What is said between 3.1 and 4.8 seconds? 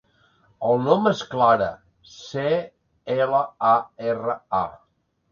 ela, a, erra, a.